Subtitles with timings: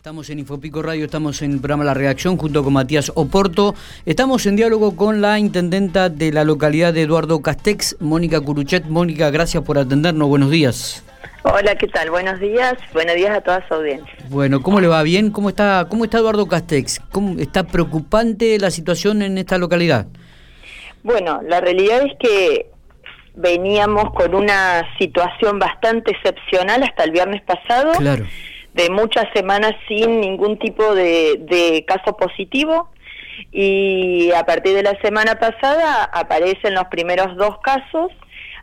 [0.00, 3.74] Estamos en Infopico Radio, estamos en el programa La Reacción junto con Matías Oporto.
[4.06, 8.86] Estamos en diálogo con la intendenta de la localidad de Eduardo Castex, Mónica Curuchet.
[8.86, 10.26] Mónica, gracias por atendernos.
[10.26, 11.04] Buenos días.
[11.42, 12.10] Hola, ¿qué tal?
[12.10, 12.76] Buenos días.
[12.94, 14.10] Buenos días a toda su audiencia.
[14.30, 15.02] Bueno, ¿cómo le va?
[15.02, 15.30] ¿Bien?
[15.30, 17.00] ¿Cómo está, cómo está Eduardo Castex?
[17.12, 20.06] ¿Cómo, ¿Está preocupante la situación en esta localidad?
[21.02, 22.70] Bueno, la realidad es que
[23.34, 27.92] veníamos con una situación bastante excepcional hasta el viernes pasado.
[27.98, 28.24] Claro
[28.74, 32.90] de muchas semanas sin ningún tipo de, caso positivo
[33.50, 38.12] y a partir de la semana pasada aparecen los primeros dos casos.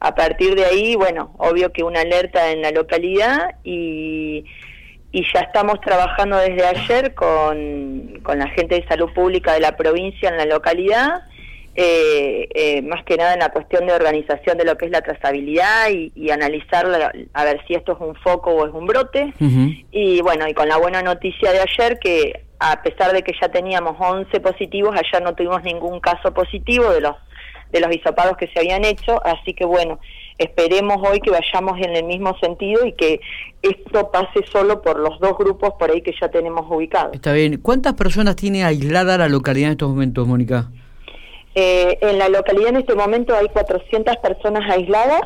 [0.00, 4.44] A partir de ahí, bueno, obvio que una alerta en la localidad y,
[5.12, 9.76] y ya estamos trabajando desde ayer con, con la gente de salud pública de la
[9.76, 11.22] provincia en la localidad
[11.76, 15.02] eh, eh, más que nada en la cuestión de organización de lo que es la
[15.02, 16.86] trazabilidad y, y analizar
[17.32, 19.32] a ver si esto es un foco o es un brote.
[19.90, 23.48] Y bueno, y con la buena noticia de ayer que a pesar de que ya
[23.48, 27.16] teníamos 11 positivos, ayer no tuvimos ningún caso positivo de los
[27.72, 29.98] de los hisopados que se habían hecho, así que bueno,
[30.38, 33.20] esperemos hoy que vayamos en el mismo sentido y que
[33.62, 37.14] esto pase solo por los dos grupos por ahí que ya tenemos ubicados.
[37.14, 37.58] Está bien.
[37.60, 40.70] ¿Cuántas personas tiene aislada la localidad en estos momentos, Mónica?
[41.54, 45.22] Eh, en la localidad en este momento hay 400 personas aisladas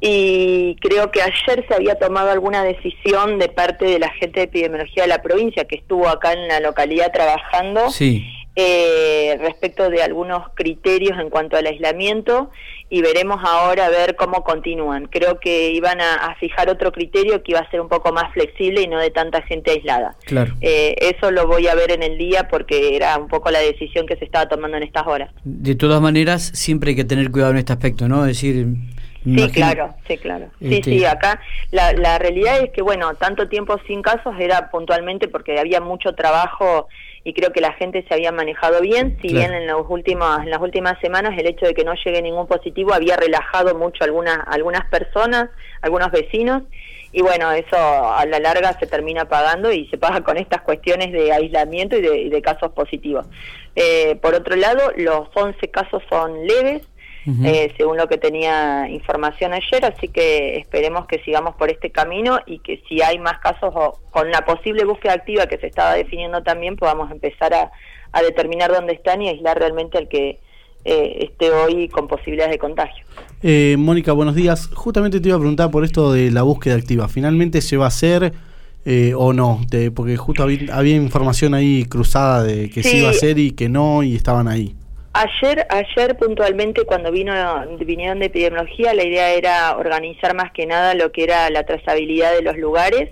[0.00, 4.44] y creo que ayer se había tomado alguna decisión de parte de la gente de
[4.44, 8.24] epidemiología de la provincia que estuvo acá en la localidad trabajando sí.
[8.58, 12.50] Eh, respecto de algunos criterios en cuanto al aislamiento
[12.88, 15.08] y veremos ahora a ver cómo continúan.
[15.08, 18.80] Creo que iban a, fijar otro criterio que iba a ser un poco más flexible
[18.82, 20.16] y no de tanta gente aislada.
[20.24, 20.54] Claro.
[20.60, 24.06] Eh, eso lo voy a ver en el día porque era un poco la decisión
[24.06, 25.30] que se estaba tomando en estas horas.
[25.44, 28.22] De todas maneras, siempre hay que tener cuidado en este aspecto, ¿no?
[28.24, 28.66] Es decir...
[29.26, 30.46] Sí, claro, sí, claro.
[30.60, 31.40] Sí, este sí, acá
[31.72, 36.14] la, la realidad es que, bueno, tanto tiempo sin casos era puntualmente porque había mucho
[36.14, 36.86] trabajo
[37.26, 40.50] y creo que la gente se había manejado bien, si bien en, los últimos, en
[40.50, 44.38] las últimas semanas el hecho de que no llegue ningún positivo había relajado mucho algunas,
[44.46, 45.50] algunas personas,
[45.82, 46.62] algunos vecinos,
[47.10, 51.10] y bueno, eso a la larga se termina pagando y se paga con estas cuestiones
[51.10, 53.26] de aislamiento y de, casos positivos.
[53.74, 56.82] Eh, por otro lado, los 11 casos son leves,
[57.44, 62.38] eh, según lo que tenía información ayer, así que esperemos que sigamos por este camino
[62.46, 65.94] y que si hay más casos o con la posible búsqueda activa que se estaba
[65.94, 67.70] definiendo también podamos empezar a,
[68.22, 70.38] determinar dónde están y aislar realmente al que
[70.86, 73.04] eh, esté hoy con posibilidades de contagio.
[73.42, 74.70] Eh, Mónica, buenos días.
[74.72, 77.08] Justamente te iba a preguntar por esto de la búsqueda activa.
[77.08, 78.32] ¿Finalmente se va a hacer
[79.16, 79.60] o no?
[79.94, 84.02] porque justo había, información ahí cruzada de que se iba a hacer y que no
[84.02, 84.76] y estaban ahí.
[85.18, 87.32] Ayer, ayer puntualmente cuando vino
[87.78, 92.34] vinieron de epidemiología, la idea era organizar más que nada lo que era la trazabilidad
[92.34, 93.08] de los lugares,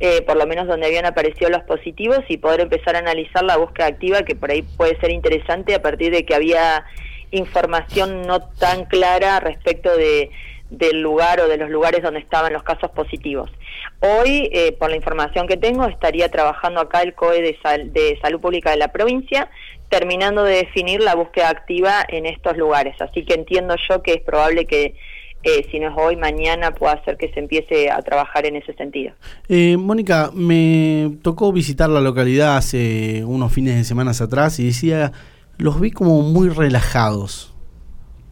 [0.00, 3.58] eh, por lo menos donde habían aparecido los positivos y poder empezar a analizar la
[3.58, 6.82] búsqueda activa, que por ahí puede ser interesante a partir de que había
[7.30, 10.30] información no tan clara respecto de
[10.70, 13.50] del lugar o de los lugares donde estaban los casos positivos.
[14.00, 18.40] Hoy, eh, por la información que tengo, estaría trabajando acá el COE de, de Salud
[18.40, 19.50] Pública de la provincia,
[19.88, 22.94] terminando de definir la búsqueda activa en estos lugares.
[23.00, 24.94] Así que entiendo yo que es probable que
[25.44, 28.72] eh, si no es hoy, mañana pueda hacer que se empiece a trabajar en ese
[28.74, 29.12] sentido.
[29.48, 35.12] Eh, Mónica, me tocó visitar la localidad hace unos fines de semana atrás y decía,
[35.58, 37.53] los vi como muy relajados.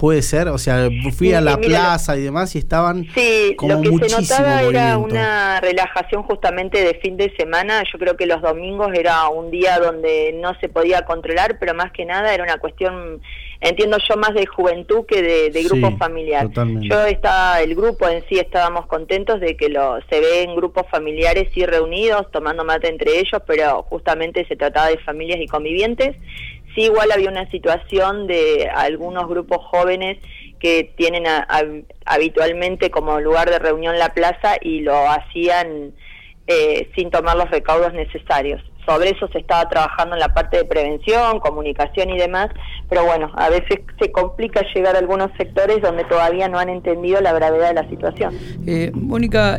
[0.00, 4.08] Puede ser, o sea, fui a la plaza y demás y estaban sí, lo que
[4.08, 7.82] se notaba era una relajación justamente de fin de semana.
[7.92, 11.92] Yo creo que los domingos era un día donde no se podía controlar, pero más
[11.92, 13.20] que nada era una cuestión,
[13.60, 16.48] entiendo yo, más de juventud que de, grupo familiar.
[16.80, 20.86] Yo estaba, el grupo en sí estábamos contentos de que lo, se ve en grupos
[20.90, 26.16] familiares y reunidos, tomando mate entre ellos, pero justamente se trataba de familias y convivientes
[26.74, 30.18] Sí, igual había una situación de algunos grupos jóvenes
[30.60, 31.24] que tienen
[32.04, 35.94] habitualmente como lugar de reunión la plaza y lo hacían
[36.46, 40.64] eh, sin tomar los recaudos necesarios sobre eso se estaba trabajando en la parte de
[40.64, 42.48] prevención, comunicación y demás,
[42.88, 47.20] pero bueno, a veces se complica llegar a algunos sectores donde todavía no han entendido
[47.20, 48.34] la gravedad de la situación.
[48.66, 49.58] Eh, Mónica,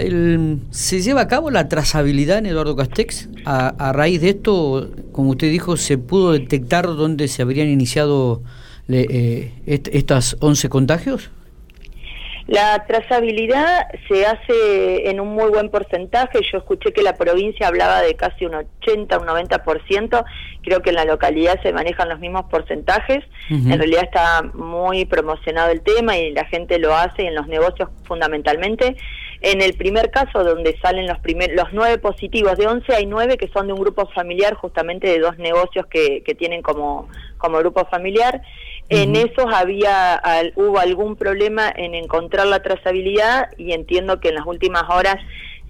[0.71, 3.29] ¿se lleva a cabo la trazabilidad en Eduardo Castex?
[3.45, 8.41] A, raíz de esto, como usted dijo, ¿se pudo detectar dónde se habrían iniciado
[8.89, 11.31] eh, estos 11 contagios?
[12.51, 16.41] La trazabilidad se hace en un muy buen porcentaje.
[16.51, 20.25] Yo escuché que la provincia hablaba de casi un 80, un 90%.
[20.61, 23.23] Creo que en la localidad se manejan los mismos porcentajes.
[23.49, 27.87] En realidad está muy promocionado el tema y la gente lo hace en los negocios
[28.03, 28.97] fundamentalmente.
[29.39, 33.37] En el primer caso, donde salen los, primer, los nueve positivos, de 11 hay nueve
[33.37, 37.07] que son de un grupo familiar, justamente de dos negocios que, que tienen como,
[37.37, 38.41] como grupo familiar.
[38.93, 40.21] En esos había
[40.57, 45.15] hubo algún problema en encontrar la trazabilidad y entiendo que en las últimas horas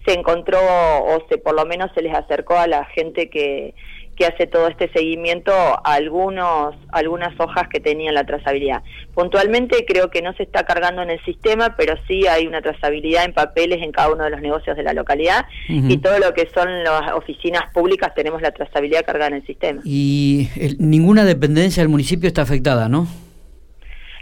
[0.08, 3.76] se encontró o se por lo menos se les acercó a la gente que,
[4.22, 8.84] que hace todo este seguimiento a algunos, algunas hojas que tenían la trazabilidad.
[9.16, 13.26] Puntualmente creo que no se está cargando en el sistema, pero sí hay una trazabilidad
[13.26, 16.48] en papeles en cada uno de los negocios de la localidad y todo lo que
[16.54, 19.82] son las oficinas públicas tenemos la trazabilidad cargada en el sistema.
[19.86, 23.08] Y ninguna dependencia del municipio está afectada, ¿no?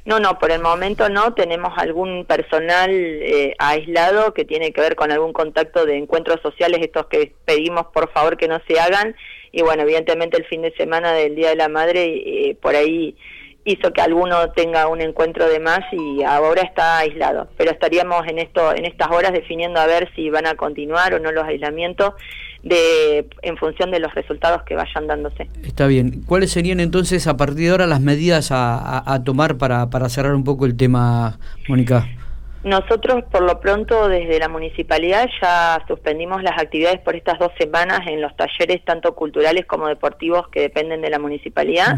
[0.05, 1.33] No, no, por el momento no.
[1.33, 6.79] Tenemos algún personal eh, aislado que tiene que ver con algún contacto de encuentros sociales,
[6.81, 9.15] estos que pedimos por favor que no se hagan.
[9.51, 13.15] Y bueno, evidentemente el fin de semana del Día de la Madre eh, por ahí
[13.65, 17.47] hizo que alguno tenga un encuentro de más y ahora está aislado.
[17.57, 21.19] Pero estaríamos en esto, en estas horas definiendo a ver si van a continuar o
[21.19, 22.13] no los aislamientos
[22.63, 25.47] de, en función de los resultados que vayan dándose.
[25.63, 26.23] Está bien.
[26.25, 30.43] ¿Cuáles serían entonces a partir de ahora las medidas a, tomar para, para cerrar un
[30.43, 32.07] poco el tema, Mónica?
[32.63, 38.01] Nosotros, por lo pronto, desde la municipalidad ya suspendimos las actividades por estas dos semanas
[38.07, 41.97] en los talleres, tanto culturales como deportivos, que dependen de la municipalidad.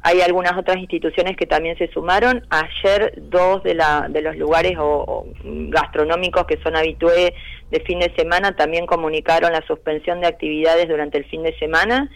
[0.00, 2.44] Hay algunas otras instituciones que también se sumaron.
[2.50, 7.30] Ayer, dos de, la, de los lugares o, gastronómicos que son habitués
[7.70, 12.10] de fin de semana también comunicaron la suspensión de actividades durante el fin de semana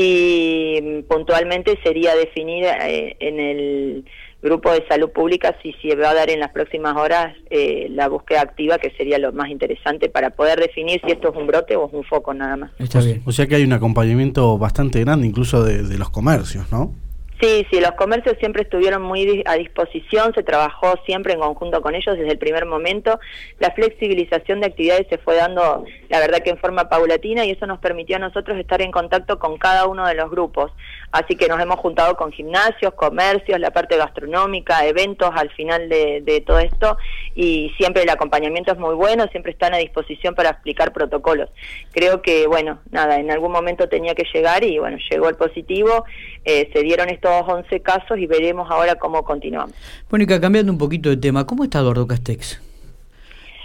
[0.00, 4.04] y puntualmente sería definir eh, en el
[4.40, 8.06] grupo de salud pública si se va a dar en las próximas horas eh, la
[8.08, 11.74] búsqueda activa, que sería lo más interesante para poder definir si esto es un brote
[11.74, 12.70] o es un foco nada más.
[12.78, 13.22] Está bien.
[13.26, 16.94] O sea que hay un acompañamiento bastante grande incluso de, de los comercios, ¿no?
[17.40, 21.94] Sí, sí, los comercios siempre estuvieron muy a disposición, se trabajó siempre en conjunto con
[21.94, 23.20] ellos desde el primer momento.
[23.60, 27.64] La flexibilización de actividades se fue dando, la verdad que en forma paulatina, y eso
[27.68, 30.72] nos permitió a nosotros estar en contacto con cada uno de los grupos.
[31.12, 36.20] Así que nos hemos juntado con gimnasios, comercios, la parte gastronómica, eventos al final de,
[36.22, 36.98] de todo esto,
[37.36, 41.50] y siempre el acompañamiento es muy bueno, siempre están a disposición para explicar protocolos.
[41.92, 46.04] Creo que, bueno, nada, en algún momento tenía que llegar y, bueno, llegó el positivo,
[46.50, 49.74] eh, se dieron estos 11 casos y veremos ahora cómo continuamos.
[50.08, 52.58] Mónica, cambiando un poquito de tema, ¿cómo está Eduardo Castex?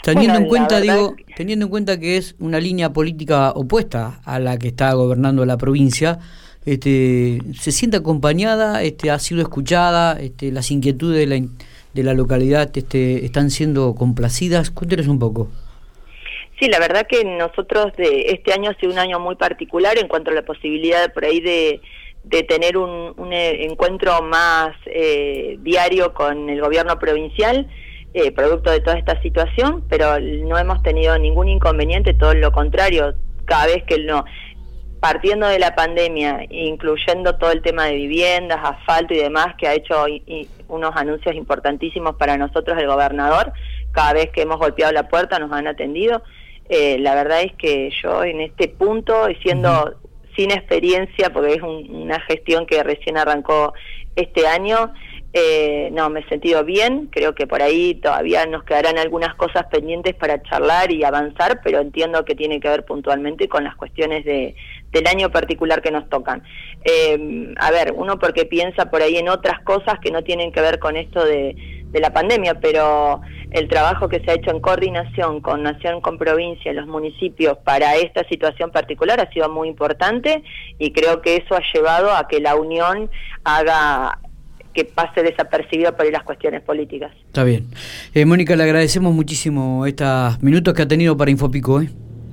[0.03, 4.59] Teniendo en cuenta, digo, teniendo en cuenta que es una línea política opuesta a la
[4.59, 6.19] que está gobernando la provincia,
[6.65, 11.47] este, se siente acompañada, este, ha sido escuchada, este, las inquietudes de la,
[11.93, 14.71] de la localidad este, están siendo complacidas.
[14.71, 15.47] Cuéntenos un poco.
[16.59, 20.09] Sí, la verdad que nosotros de este año ha sido un año muy particular en
[20.09, 21.79] cuanto a la posibilidad por ahí de
[22.23, 27.67] de tener un, eh, encuentro más eh, diario con el gobierno provincial,
[28.13, 33.15] eh, producto de toda esta situación, pero no hemos tenido ningún inconveniente, todo lo contrario,
[33.45, 34.23] cada vez que no,
[35.01, 39.73] partiendo de la pandemia, incluyendo todo el tema de viviendas, asfalto y demás, que ha
[39.73, 40.05] hecho
[40.69, 43.51] unos anuncios importantísimos para nosotros el gobernador,
[43.91, 46.23] cada vez que hemos golpeado la puerta nos han atendido.
[46.69, 49.95] la verdad es que yo en este punto, siendo
[50.35, 53.73] sin experiencia, porque es una gestión que recién arrancó
[54.15, 54.93] este año.
[55.35, 59.65] Eh, no, me he sentido bien, creo que por ahí todavía nos quedarán algunas cosas
[59.71, 64.23] pendientes para charlar y avanzar, pero entiendo que tiene que ver puntualmente con las cuestiones
[64.25, 64.55] de,
[64.91, 66.43] del año particular que nos tocan.
[66.85, 70.61] Eh, a ver, uno porque piensa por ahí en otras cosas que no tienen que
[70.61, 71.55] ver con esto de,
[71.93, 73.21] de la pandemia, pero
[73.51, 77.95] el trabajo que se ha hecho en coordinación con Nación, con provincia, los municipios para
[77.95, 80.43] esta situación particular ha sido muy importante
[80.79, 83.09] y creo que eso ha llevado a que la unión
[83.43, 84.19] haga
[84.73, 87.11] que pase desapercibida por las cuestiones políticas.
[87.27, 87.67] Está bien.
[88.15, 91.79] Eh, Mónica, le agradecemos muchísimo estos minutos que ha tenido para Infopico.
[91.79, 91.89] ¿eh?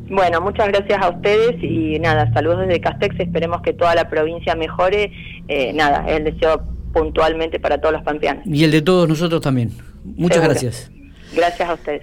[0.08, 4.54] Bueno, muchas gracias a ustedes y nada, saludos desde Castex, esperemos que toda la provincia
[4.54, 5.12] mejore.
[5.48, 8.46] Eh, nada, el deseo puntualmente para todos los pampeanos.
[8.46, 9.70] Y el de todos nosotros también.
[10.04, 10.90] Muchas gracias.
[11.34, 12.02] Gracias a ustedes.